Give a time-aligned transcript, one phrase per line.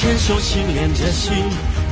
[0.00, 1.34] 牵手心连着心，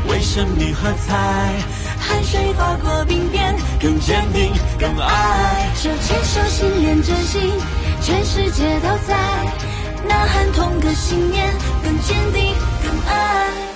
[0.06, 1.52] 为生命喝彩。
[1.98, 5.68] 汗水划过鬓边，更坚定，更爱。
[5.74, 7.52] 手牵手心连着心，
[8.00, 9.16] 全世界都在
[10.08, 13.75] 呐喊同个信念，更坚定，更爱。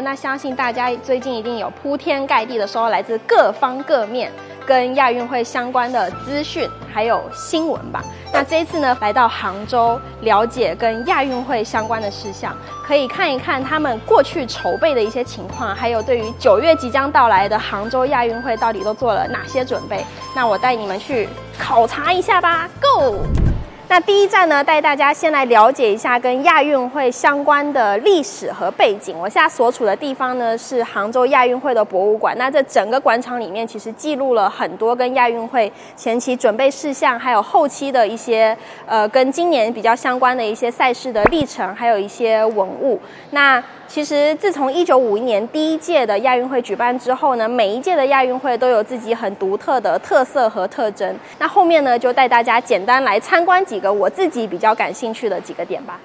[0.00, 4.32] 那相信大家最近一定有铺天盖地的收到来自各方各面
[4.66, 8.04] 跟亚运会相关的资讯，还有新闻吧。
[8.32, 20.04] 那这一次呢，来到杭州了解跟亚运会相关的事项，可以看一看他们过去筹备的一些情况，还有对于九月即将到来的杭州亚运会到底都做了哪些准备。
[20.36, 23.49] 那我带你们去考察一下吧，Go！
[23.90, 29.18] 那第一站呢，带大家先来了解一下跟亚运会相关的历史和背景。
[29.18, 32.32] 我现在所处的地方呢是杭州亚运会的博物馆。
[32.38, 42.96] 那这整个广场里面，其实记录了很多跟亚运会前期准备事项，还有后期的一些呃跟今年比较相关的一些赛事的历程，还有一些文物。
[43.30, 51.12] 那其实自从一九五一年第一届的亚运会举办之后呢，每一届的亚运会都有自己很独特的特色和特征。
[51.40, 55.98] 那后面呢，就带大家简单来参观几个我自己比较感兴趣的几个点吧。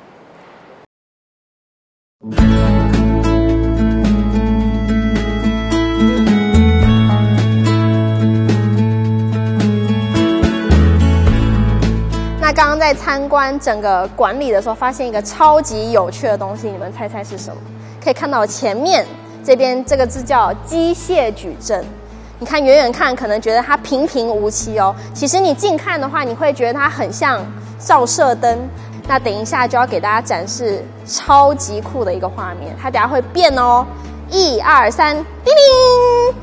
[12.41, 17.61] 那刚刚在参观整个馆里的时候，发现一个超级有趣的东西，你们猜猜是什么？
[18.05, 19.03] 可以看到前面
[19.43, 21.83] 这边这个字叫机械矩阵。
[22.37, 27.43] 你看远远看可能觉得它平平无奇哦，其实你近看的话，你会觉得它很像
[27.79, 28.69] 照射灯。
[29.07, 33.83] 那等一下就要给大家展示超级酷的一个画面，它等下会变哦。
[34.29, 36.35] 一二三，叮叮，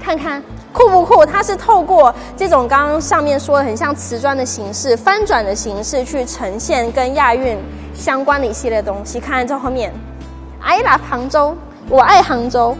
[0.00, 0.42] 看看。
[0.72, 1.26] 酷不酷？
[1.26, 7.58] 它是透过这种刚刚上面说的很像瓷砖的形式、翻转的形式去呈现跟亚运
[7.94, 9.18] 相关的一系列东西。
[9.20, 9.92] 看看这后面
[10.60, 11.56] ，I love 杭州，
[11.88, 12.76] 我爱杭州。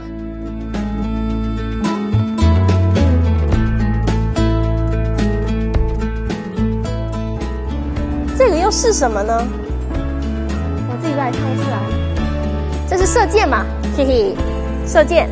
[8.36, 9.46] 这个又是什么呢？
[10.90, 11.78] 我自己来看一下，
[12.88, 13.64] 这是射箭吧？
[13.96, 14.36] 嘿嘿，
[14.86, 15.28] 射箭。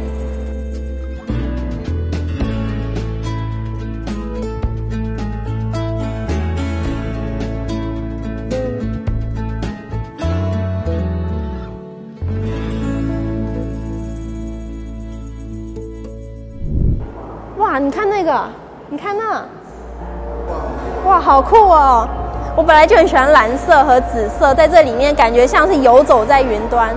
[17.79, 18.43] 你看那个，
[18.89, 19.45] 你看那，
[21.05, 22.09] 哇，好酷哦！
[22.57, 26.95] 我本来就很喜欢蓝色和紫色，在这里面感觉像是游走在云端。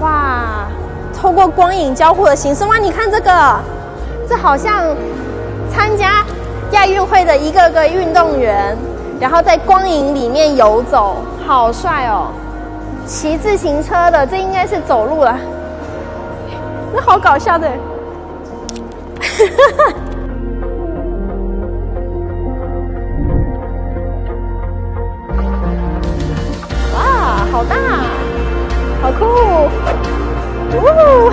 [0.00, 0.66] 哇，
[1.16, 3.60] 透过光影交互的形式，哇，你看这个，
[4.28, 4.86] 这好像
[5.70, 6.24] 参加
[6.72, 8.76] 亚运会的一个个运动员。
[9.20, 11.16] 然后在光影里面游走，
[11.46, 12.28] 好帅哦！
[13.06, 15.36] 骑自行车的，这应该是走路了。
[16.92, 17.68] 那好搞笑的，
[26.94, 27.76] 哇，好大，
[29.02, 29.24] 好酷，
[30.76, 31.32] 呜！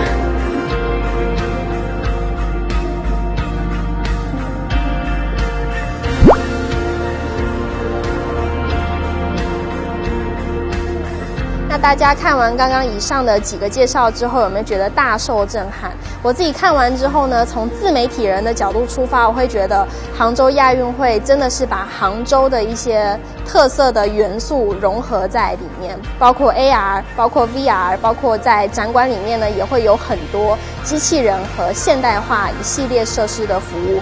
[11.81, 15.91] 大家看完刚刚以上的几个介绍之后，有没有觉得大受震撼？
[16.21, 33.99] 我自己看完之后呢，从自媒体人的角度出发，我会觉得杭州亚运会真的是把杭州的一些特色的元素融合在里面，包括 AR，包括 VR，包括在展馆里面呢，也会有很多机器人和现代化一系列设施的服务。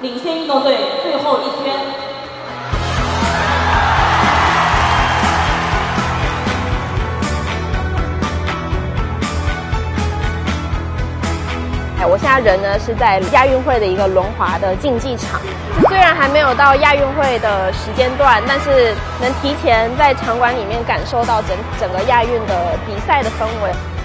[0.00, 1.74] 领先运动队最后一圈。
[11.98, 15.40] 哎我现在人呢是在亚运会的一个轮滑的竞技场，
[15.88, 23.97] 虽然还没有到亚运会的时间段，但是能提前在场馆里面感受到整整个亚运的比赛的氛围。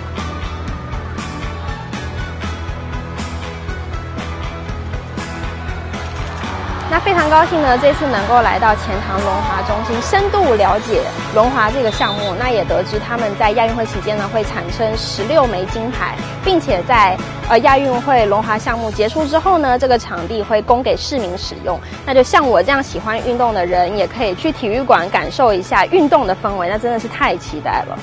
[6.94, 11.02] 那非常高兴呢，这次能够来到钱塘龙华中心，深度了解
[11.34, 12.36] 龙华这个项目。
[12.38, 16.14] 那也得知他们在亚运会期间呢，会产生十六枚金牌，
[16.46, 17.18] 并且在
[17.50, 21.80] 呃亚运会轮滑项目结束之后呢，这个场地会供给市民使用。
[22.06, 26.70] 那就像我这样喜欢运动的人，也可以去体育馆感受一下运动的氛围。
[26.70, 27.98] 那真的是太期待了。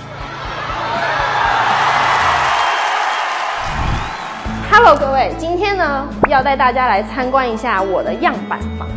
[4.83, 8.89] Hello，各位，今天呢要带大家来参观一下我的样板房。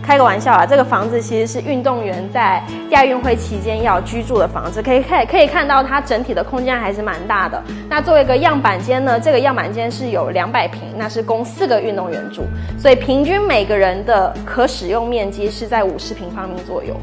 [0.00, 7.60] 开个玩笑啊，这个房子其实是运动员在亚运会期间要居住的房子，可以看可以看到它整体的空间还是蛮大的。
[7.90, 12.44] 那作为一个样板间呢，这个样板间是有两百平，那是供四个运动员住，
[12.78, 16.94] 所以平均每个人的可使用面积是在五十平方米左右。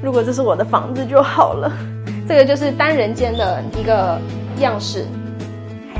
[0.00, 1.72] 如果这是我的房子就好了。
[2.28, 4.16] 这个就是单人间的一个
[4.60, 5.04] 样式，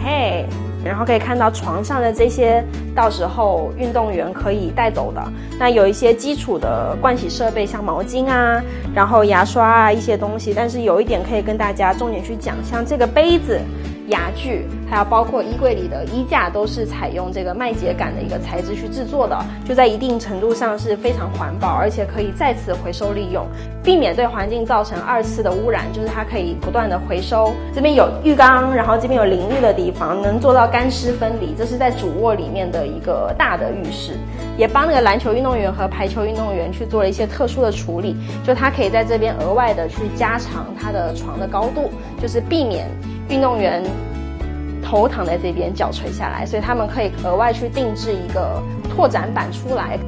[0.04, 0.46] 嘿嘿。
[0.84, 2.64] 然后可以看到床上的这些，
[2.94, 5.22] 到时候运动员可以带走的。
[5.58, 8.62] 那有一些基础的盥洗设备，像毛巾啊，
[8.94, 10.52] 然后牙刷啊一些东西。
[10.54, 13.60] 但是有一点可以跟大家重点去讲，像这个杯子。
[14.08, 23.46] 牙具，还有包括衣柜里的衣架，都是采用这个麦秸秆的一个材质去制作的，就在一定程度上是非常环保，而且可以再次回收利用，
[23.82, 25.84] 避免对环境造成二次的污染。
[25.92, 27.52] 就是它可以不断的回收。
[27.72, 31.54] 这边有浴缸，然后这边有淋浴的地方，能做到干湿分离。
[31.56, 34.14] 这是在主卧里面的一个大的浴室，
[34.56, 41.88] 也帮那个篮球运动员和排球运动员去做了一些特殊的处理，就它可以在这边额外的去加长它的床的高度，
[42.20, 42.88] 就是避免。
[43.32, 43.82] 运动员
[44.84, 49.98] 头躺在这边，脚垂下来，所以他们可以额外去定制一个拓展板出来。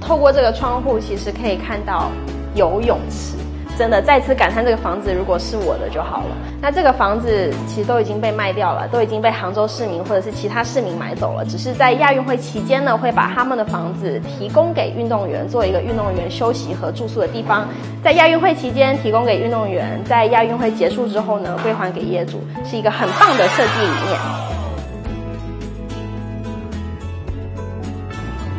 [0.00, 2.10] 透过这个窗户，其实可以看到
[2.54, 3.36] 游泳池。
[3.76, 6.36] 真的再次感叹，这个房子如果是我的就好了。
[6.60, 11.44] 那这个房子其实都已经被卖掉了，都已经被杭州市民或者是其他市民买走了。
[11.44, 17.66] 只是在亚运会期间呢，会把他们的房子提供给运动员，做一个运动员休息和住宿的地方。
[18.02, 24.53] 在亚运会期间提供给运动员，在亚运会结束之后呢，归还给业主，是一个很棒的设计理念。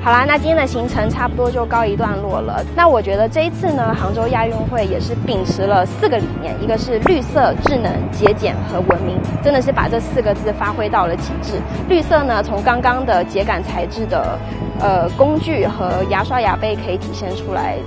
[0.05, 2.63] 好啦，那今天的行程差不多就告一段落了。
[2.75, 11.59] 那我觉得这一次呢，杭州亚运会也是秉持了四个理念，一个是绿色、智能、节俭和文明，真的是把这四个字发挥到了极致。
[11.89, 14.37] 绿色呢，从刚刚的秸秆材质的。
[14.77, 17.77] 呃，工具和牙刷、牙杯可以体现出来。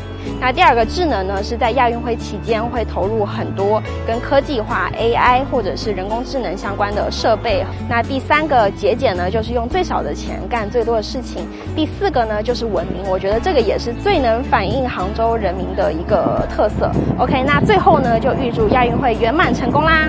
[0.41, 7.65] 那第二个智能呢，是在亚运会期间会投入很多跟科技化、AI 或者是人工智能相关的设备。
[7.89, 11.47] 那第三个节俭呢，就是用最少的钱干最多的事情。
[11.75, 13.09] 第四个呢，就是文明。
[13.09, 16.91] 我觉得这个也是最能反映杭州人民的一个特色。
[17.19, 20.09] OK，那最后呢，就预祝亚运会圆满成功啦！